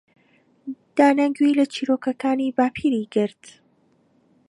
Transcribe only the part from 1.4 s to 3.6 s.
لە چیرۆکەکانی باپیری گرت.